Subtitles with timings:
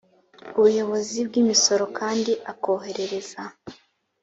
[0.57, 3.41] ubuyobozi bw’imisoro kandi akoherereza